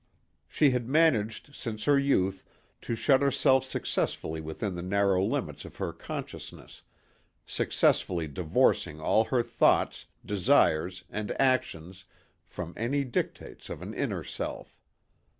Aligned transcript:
She 0.47 0.71
had 0.71 0.89
managed 0.89 1.53
since 1.53 1.83
her 1.83 1.99
youth 1.99 2.43
to 2.81 2.95
shut 2.95 3.21
herself 3.21 3.63
successfully 3.63 4.41
within 4.41 4.73
the 4.73 4.81
narrow 4.81 5.23
limits 5.23 5.63
of 5.63 5.75
her 5.75 5.93
consciousness, 5.93 6.81
successfully 7.45 8.27
divorcing 8.27 8.99
all 8.99 9.25
her 9.25 9.43
thoughts, 9.43 10.07
desires 10.25 11.03
and 11.11 11.39
actions 11.39 12.05
from 12.47 12.73
any 12.75 13.03
dictates 13.03 13.69
of 13.69 13.83
an 13.83 13.93
inner 13.93 14.23
self. 14.23 14.81